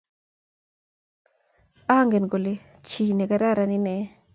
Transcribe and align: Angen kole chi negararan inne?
Angen 1.97 2.25
kole 2.31 2.51
chi 2.87 3.03
negararan 3.19 3.75
inne? 3.77 3.95